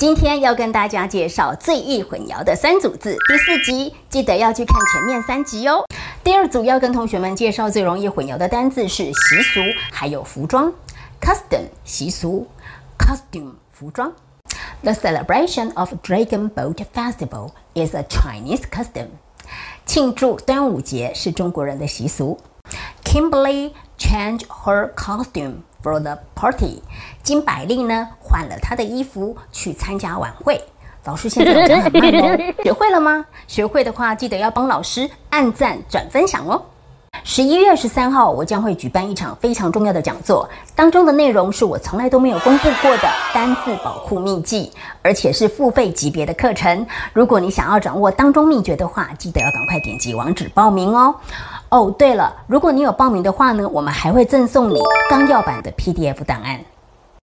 [0.00, 5.84] 今天要跟大家介绍最易混淆的三组字，第四集记得要去看前面三集哦。
[6.24, 9.60] 第二组要跟同学们介绍最容易混淆的单字是习俗，
[9.92, 10.72] 还有服装
[11.20, 12.48] ，custom 习俗
[12.98, 14.10] ，costume 服装。
[14.82, 19.08] The celebration of Dragon Boat Festival is a Chinese custom.
[19.84, 22.38] 庆祝端午节是中国人的习俗。
[23.04, 26.82] Kimberly changed her costume for the party.
[27.22, 30.60] 金百丽呢换了他的衣服去参加晚会。
[31.04, 33.24] 老师现在讲很慢哦， 学会了吗？
[33.46, 36.62] 学会的话，记得要帮老师按赞、转分享哦。
[37.24, 44.70] 十一月十三号，我将会举办一场非常重要的讲座，当中的内容是我从来都没有公布过的单字保护秘籍，
[45.02, 46.86] 而且是付费级别的课程。
[47.12, 51.14] 如果你想要掌握当中秘诀的话，记得要赶快点击网址报名哦。
[51.70, 54.78] 哦，对了，如果你有报名的话呢，我们还会赠送你
[55.08, 56.60] 纲要版的 PDF 档案。